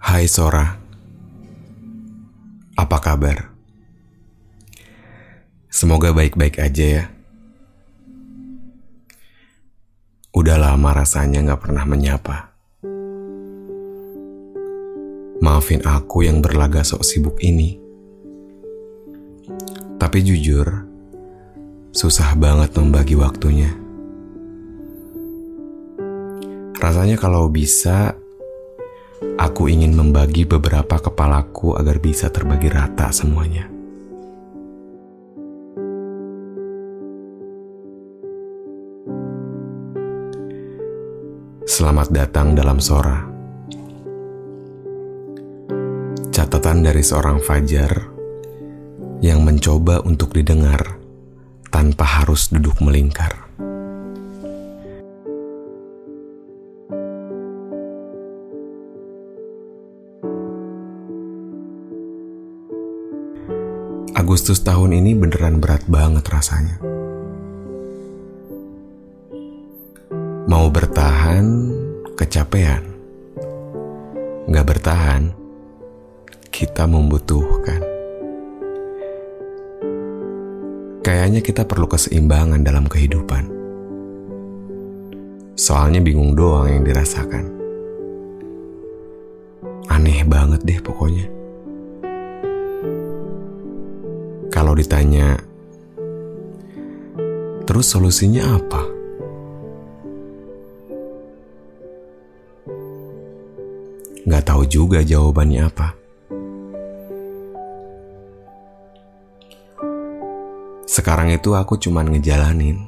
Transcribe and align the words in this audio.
Hai 0.00 0.24
Sora, 0.24 0.80
apa 2.72 2.98
kabar? 3.04 3.52
Semoga 5.68 6.16
baik-baik 6.16 6.56
aja 6.56 6.86
ya. 6.88 7.04
Udah 10.32 10.56
lama 10.56 10.96
rasanya 10.96 11.44
gak 11.52 11.68
pernah 11.68 11.84
menyapa. 11.84 12.48
Maafin 15.44 15.84
aku 15.84 16.24
yang 16.24 16.40
berlaga 16.40 16.80
sok 16.80 17.04
sibuk 17.04 17.36
ini. 17.44 17.76
Tapi 20.00 20.24
jujur, 20.24 20.88
susah 21.92 22.32
banget 22.40 22.72
membagi 22.72 23.20
waktunya. 23.20 23.76
Rasanya 26.80 27.20
kalau 27.20 27.52
bisa, 27.52 28.16
Aku 29.40 29.72
ingin 29.72 29.96
membagi 29.96 30.44
beberapa 30.44 31.00
kepalaku 31.00 31.72
agar 31.72 31.96
bisa 31.96 32.28
terbagi 32.28 32.68
rata 32.68 33.08
semuanya. 33.08 33.64
Selamat 41.64 42.12
datang 42.12 42.52
dalam 42.52 42.84
Sora. 42.84 43.24
Catatan 46.28 46.84
dari 46.84 47.00
seorang 47.00 47.40
Fajar 47.40 48.12
yang 49.24 49.40
mencoba 49.40 50.04
untuk 50.04 50.36
didengar 50.36 51.00
tanpa 51.72 52.04
harus 52.20 52.52
duduk 52.52 52.76
melingkar. 52.84 53.49
Agustus 64.30 64.62
tahun 64.62 64.94
ini 64.94 65.18
beneran 65.18 65.58
berat 65.58 65.90
banget 65.90 66.22
rasanya. 66.30 66.78
Mau 70.46 70.70
bertahan, 70.70 71.74
kecapean. 72.14 72.94
Gak 74.46 74.66
bertahan, 74.70 75.34
kita 76.46 76.86
membutuhkan. 76.86 77.82
Kayaknya 81.02 81.42
kita 81.42 81.66
perlu 81.66 81.90
keseimbangan 81.90 82.62
dalam 82.62 82.86
kehidupan. 82.86 83.50
Soalnya 85.58 85.98
bingung 85.98 86.38
doang 86.38 86.70
yang 86.70 86.86
dirasakan. 86.86 87.50
Aneh 89.90 90.22
banget 90.22 90.62
deh 90.62 90.78
pokoknya. 90.78 91.39
Kalau 94.70 94.78
ditanya, 94.86 95.34
terus 97.66 97.90
solusinya 97.90 98.54
apa? 98.54 98.82
Gak 104.30 104.46
tahu 104.46 104.62
juga 104.70 105.02
jawabannya 105.02 105.66
apa. 105.66 105.90
Sekarang 110.86 111.34
itu 111.34 111.50
aku 111.50 111.74
cuman 111.74 112.14
ngejalanin. 112.14 112.86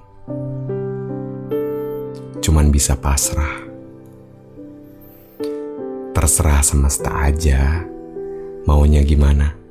Cuman 2.38 2.70
bisa 2.70 2.94
pasrah. 2.94 3.58
Terserah 6.14 6.62
semesta 6.62 7.10
aja 7.26 7.82
maunya 8.70 9.02
gimana. 9.02 9.61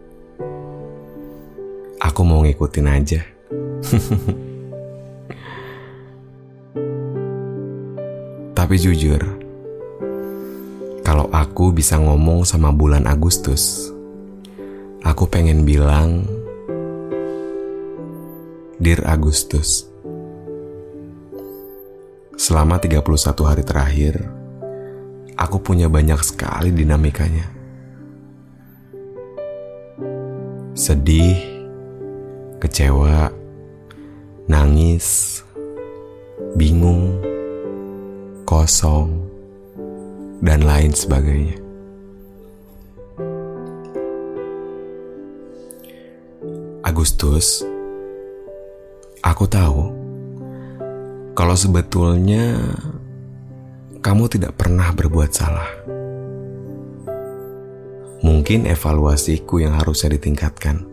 Aku 2.12 2.28
mau 2.28 2.44
ngikutin 2.44 2.88
aja. 2.92 3.24
Tapi 8.60 8.76
jujur, 8.76 9.24
kalau 11.08 11.32
aku 11.32 11.72
bisa 11.72 11.96
ngomong 11.96 12.44
sama 12.44 12.76
bulan 12.76 13.08
Agustus, 13.08 13.88
aku 15.08 15.24
pengen 15.32 15.64
bilang, 15.64 16.28
Dear 18.76 19.08
Agustus, 19.08 19.88
selama 22.36 22.76
31 22.76 23.08
hari 23.48 23.64
terakhir, 23.64 24.20
aku 25.40 25.64
punya 25.64 25.88
banyak 25.88 26.20
sekali 26.28 26.76
dinamikanya. 26.76 27.48
Sedih, 30.76 31.51
kecewa, 32.62 33.34
nangis, 34.46 35.42
bingung, 36.54 37.18
kosong, 38.46 39.10
dan 40.46 40.62
lain 40.62 40.94
sebagainya. 40.94 41.58
Agustus, 46.86 47.66
aku 49.26 49.50
tahu 49.50 49.90
kalau 51.34 51.58
sebetulnya 51.58 52.62
kamu 54.06 54.30
tidak 54.30 54.54
pernah 54.54 54.94
berbuat 54.94 55.34
salah. 55.34 55.70
Mungkin 58.22 58.70
evaluasiku 58.70 59.66
yang 59.66 59.74
harusnya 59.82 60.14
ditingkatkan 60.14 60.91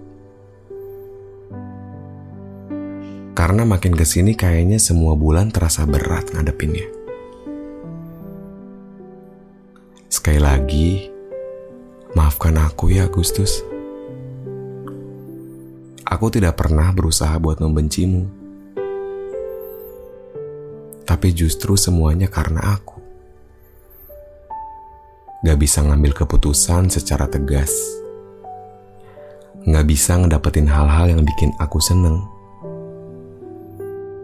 Karena 3.39 3.63
makin 3.63 3.95
ke 3.95 4.03
sini 4.03 4.35
kayaknya 4.35 4.83
semua 4.83 5.15
bulan 5.15 5.55
terasa 5.55 5.87
berat 5.87 6.35
ngadepinnya. 6.35 6.91
Sekali 10.11 10.43
lagi, 10.43 11.07
maafkan 12.19 12.59
aku 12.59 12.91
ya 12.91 13.07
Agustus. 13.07 13.63
Aku 16.03 16.35
tidak 16.35 16.59
pernah 16.59 16.91
berusaha 16.91 17.31
buat 17.39 17.63
membencimu. 17.63 18.27
Tapi 21.07 21.29
justru 21.31 21.79
semuanya 21.79 22.27
karena 22.27 22.75
aku. 22.75 22.99
Gak 25.47 25.59
bisa 25.63 25.87
ngambil 25.87 26.27
keputusan 26.27 26.91
secara 26.91 27.31
tegas. 27.31 27.71
Gak 29.63 29.87
bisa 29.87 30.19
ngedapetin 30.19 30.67
hal-hal 30.67 31.15
yang 31.15 31.23
bikin 31.23 31.55
aku 31.63 31.79
seneng 31.79 32.19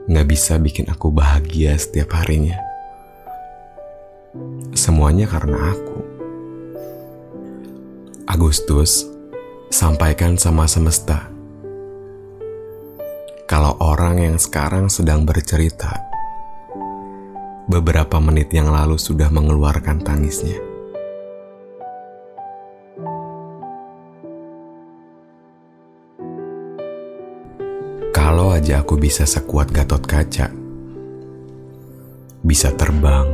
nggak 0.05 0.27
bisa 0.29 0.61
bikin 0.61 0.93
aku 0.93 1.09
bahagia 1.09 1.73
setiap 1.81 2.13
harinya. 2.21 2.61
Semuanya 4.77 5.25
karena 5.25 5.73
aku. 5.73 5.99
Agustus, 8.29 9.07
sampaikan 9.73 10.37
sama 10.37 10.69
semesta. 10.69 11.31
Kalau 13.49 13.77
orang 13.81 14.21
yang 14.21 14.37
sekarang 14.37 14.91
sedang 14.93 15.25
bercerita, 15.25 15.93
beberapa 17.71 18.21
menit 18.21 18.53
yang 18.53 18.69
lalu 18.73 19.01
sudah 19.01 19.31
mengeluarkan 19.33 20.05
tangisnya. 20.05 20.74
Kalau 28.65 28.81
aja 28.81 28.81
aku 28.81 28.97
bisa 28.97 29.29
sekuat 29.29 29.69
Gatot 29.77 30.01
Kaca, 30.09 30.49
bisa 32.41 32.73
terbang, 32.73 33.29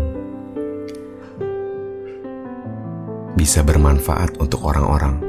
bisa 3.39 3.63
bermanfaat 3.63 4.35
untuk 4.43 4.67
orang-orang, 4.67 5.23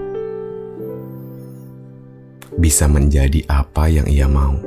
bisa 2.58 2.90
menjadi 2.90 3.46
apa 3.46 3.94
yang 3.94 4.10
ia 4.10 4.26
mau. 4.26 4.58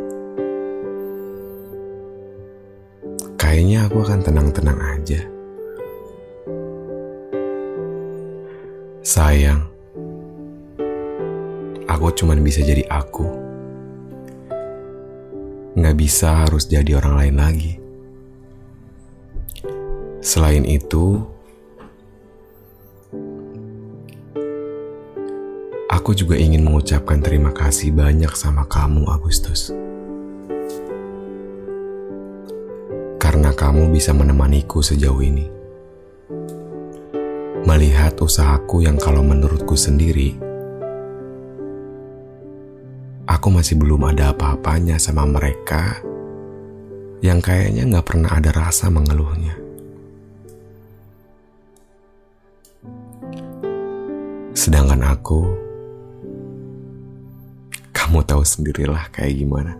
Kayaknya 3.34 3.90
aku 3.90 4.06
akan 4.06 4.20
tenang-tenang 4.22 4.78
aja. 4.86 5.18
Sayang, 9.02 9.66
aku 11.90 12.06
cuman 12.22 12.38
bisa 12.38 12.62
jadi 12.62 12.86
aku. 12.86 13.53
Nggak 15.74 15.96
bisa 15.98 16.46
harus 16.46 16.70
jadi 16.70 17.02
orang 17.02 17.14
lain 17.18 17.36
lagi. 17.36 17.72
Selain 20.22 20.62
itu, 20.62 21.18
aku 25.90 26.14
juga 26.14 26.38
ingin 26.38 26.62
mengucapkan 26.62 27.18
terima 27.18 27.50
kasih 27.50 27.90
banyak 27.90 28.30
sama 28.38 28.64
kamu, 28.70 29.02
Agustus. 29.10 29.74
Karena 33.18 33.50
kamu 33.50 33.90
bisa 33.90 34.14
menemaniku 34.14 34.78
sejauh 34.78 35.20
ini. 35.26 35.50
Melihat 37.66 38.14
usahaku 38.22 38.86
yang 38.86 38.94
kalau 38.94 39.26
menurutku 39.26 39.74
sendiri, 39.74 40.38
aku 43.34 43.50
masih 43.50 43.74
belum 43.74 44.14
ada 44.14 44.30
apa-apanya 44.30 44.94
sama 45.02 45.26
mereka 45.26 45.98
yang 47.18 47.42
kayaknya 47.42 47.82
nggak 47.90 48.06
pernah 48.06 48.30
ada 48.30 48.54
rasa 48.54 48.86
mengeluhnya. 48.94 49.58
Sedangkan 54.54 55.02
aku, 55.02 55.50
kamu 57.90 58.22
tahu 58.22 58.42
sendirilah 58.46 59.10
kayak 59.10 59.34
gimana. 59.34 59.74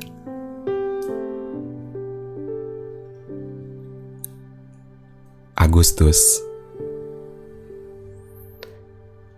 Agustus, 5.54 6.42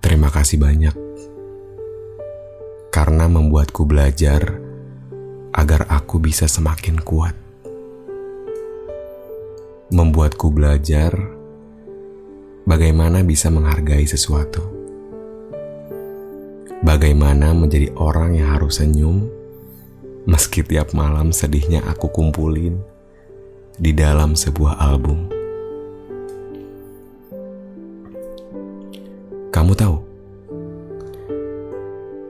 terima 0.00 0.32
kasih 0.32 0.56
banyak 0.56 0.96
karena 3.26 3.43
membuatku 3.43 3.82
belajar 3.82 4.62
agar 5.50 5.82
aku 5.90 6.23
bisa 6.23 6.46
semakin 6.46 7.02
kuat. 7.02 7.34
Membuatku 9.90 10.46
belajar 10.55 11.11
bagaimana 12.70 13.26
bisa 13.26 13.50
menghargai 13.50 14.06
sesuatu. 14.06 14.62
Bagaimana 16.87 17.50
menjadi 17.50 17.90
orang 17.99 18.38
yang 18.38 18.55
harus 18.55 18.78
senyum 18.78 19.26
meski 20.31 20.62
tiap 20.62 20.94
malam 20.94 21.34
sedihnya 21.34 21.82
aku 21.82 22.06
kumpulin 22.06 22.78
di 23.75 23.90
dalam 23.90 24.38
sebuah 24.38 24.78
album. 24.78 25.26
Kamu 29.50 29.75
tahu, 29.75 30.06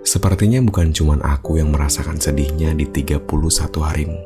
sepertinya 0.06 0.62
bukan 0.62 0.94
cuma 0.94 1.18
aku 1.18 1.58
yang 1.58 1.74
merasakan 1.74 2.22
sedihnya 2.22 2.70
di 2.78 2.86
31 2.86 3.26
harimu. 3.82 4.22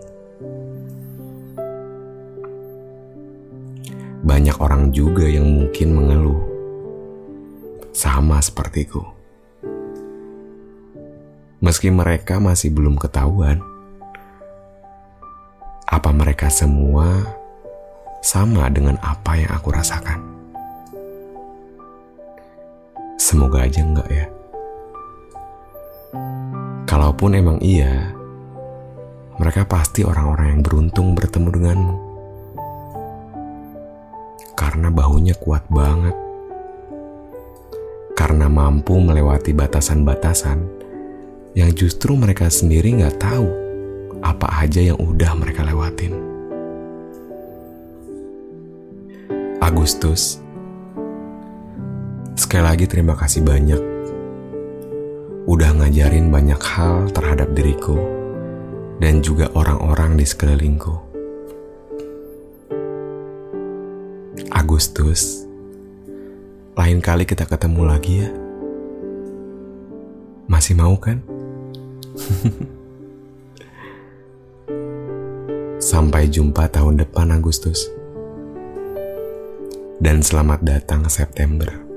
Banyak 4.21 4.61
orang 4.61 4.93
juga 4.93 5.25
yang 5.25 5.49
mungkin 5.49 5.97
mengeluh, 5.97 6.45
sama 7.97 8.37
sepertiku. 8.45 9.01
Meski 11.65 11.89
mereka 11.89 12.37
masih 12.37 12.69
belum 12.69 13.01
ketahuan, 13.01 13.65
apa 15.89 16.13
mereka 16.13 16.53
semua 16.53 17.25
sama 18.21 18.69
dengan 18.69 19.01
apa 19.01 19.33
yang 19.41 19.49
aku 19.49 19.73
rasakan. 19.73 20.21
Semoga 23.17 23.65
aja 23.65 23.81
enggak 23.81 24.09
ya. 24.13 24.40
Kalaupun 26.91 27.39
emang 27.39 27.63
iya, 27.63 28.11
mereka 29.39 29.63
pasti 29.63 30.03
orang-orang 30.03 30.59
yang 30.59 30.63
beruntung 30.67 31.15
bertemu 31.15 31.49
denganmu. 31.55 31.97
Karena 34.59 34.91
bahunya 34.91 35.39
kuat 35.39 35.71
banget. 35.71 36.19
Karena 38.19 38.51
mampu 38.51 38.99
melewati 38.99 39.55
batasan-batasan 39.55 40.67
yang 41.55 41.71
justru 41.79 42.19
mereka 42.19 42.51
sendiri 42.51 42.91
nggak 42.99 43.23
tahu 43.23 43.47
apa 44.19 44.67
aja 44.67 44.91
yang 44.91 44.99
udah 44.99 45.31
mereka 45.39 45.63
lewatin. 45.63 46.19
Agustus 49.63 50.43
Sekali 52.35 52.67
lagi 52.67 52.91
terima 52.91 53.15
kasih 53.15 53.47
banyak 53.47 53.90
udah 55.51 55.83
ngajarin 55.83 56.31
banyak 56.31 56.63
hal 56.63 57.11
terhadap 57.11 57.51
diriku 57.59 57.99
dan 59.03 59.19
juga 59.19 59.51
orang-orang 59.51 60.15
di 60.15 60.23
sekelilingku. 60.23 60.95
Agustus, 64.55 65.43
lain 66.79 67.03
kali 67.03 67.27
kita 67.27 67.51
ketemu 67.51 67.83
lagi 67.83 68.23
ya. 68.23 68.31
Masih 70.47 70.79
mau 70.79 70.95
kan? 70.95 71.19
Sampai 75.91 76.31
jumpa 76.31 76.71
tahun 76.71 77.03
depan 77.03 77.35
Agustus. 77.35 77.91
Dan 79.99 80.23
selamat 80.23 80.63
datang 80.63 81.11
September. 81.11 81.90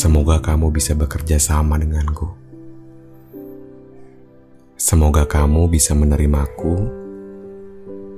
Semoga 0.00 0.40
kamu 0.40 0.72
bisa 0.72 0.96
bekerja 0.96 1.36
sama 1.36 1.76
denganku. 1.76 2.32
Semoga 4.72 5.28
kamu 5.28 5.68
bisa 5.68 5.92
menerimaku, 5.92 6.88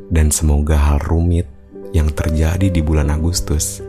dan 0.06 0.30
semoga 0.30 0.78
hal 0.78 1.02
rumit 1.02 1.50
yang 1.90 2.06
terjadi 2.14 2.70
di 2.70 2.78
bulan 2.86 3.10
Agustus 3.10 3.82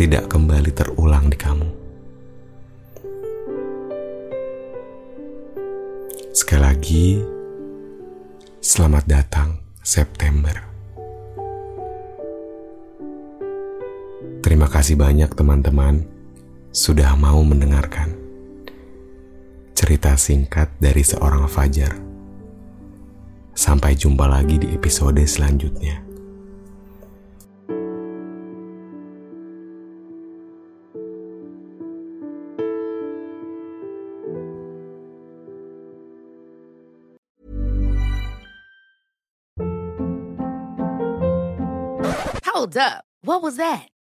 tidak 0.00 0.32
kembali 0.32 0.72
terulang 0.72 1.28
di 1.28 1.36
kamu. 1.36 1.68
Sekali 6.32 6.62
lagi, 6.64 7.20
selamat 8.64 9.04
datang 9.04 9.60
September. 9.84 10.64
Terima 14.40 14.64
kasih 14.72 14.96
banyak, 14.96 15.28
teman-teman 15.36 16.15
sudah 16.76 17.16
mau 17.16 17.40
mendengarkan 17.40 18.12
cerita 19.72 20.12
singkat 20.12 20.68
dari 20.76 21.00
seorang 21.00 21.48
Fajar. 21.48 21.96
Sampai 23.56 23.96
jumpa 23.96 24.28
lagi 24.28 24.60
di 24.60 24.76
episode 24.76 25.24
selanjutnya. 25.24 26.04
Hold 42.44 42.76
up. 42.76 43.08
What 43.24 43.40
was 43.40 43.56
that? 43.56 43.95